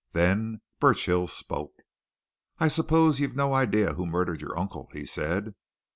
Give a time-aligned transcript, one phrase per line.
[0.13, 1.73] Then Burchill spoke.
[2.57, 5.53] "I suppose you've no idea who murdered your uncle?" he said.